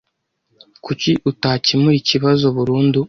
Kuki 0.85 1.09
tutakemura 1.23 1.95
ikibazo 2.01 2.45
burundu? 2.57 2.99